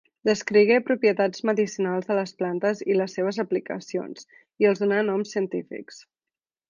Descrigué 0.27 0.77
propietats 0.85 1.43
medicinals 1.49 2.07
de 2.09 2.17
les 2.19 2.33
plantes 2.39 2.81
i 2.93 2.97
les 2.97 3.13
seves 3.19 3.39
aplicacions, 3.45 4.27
i 4.65 4.71
els 4.71 4.83
donà 4.85 5.05
noms 5.11 5.37
científics. 5.39 6.01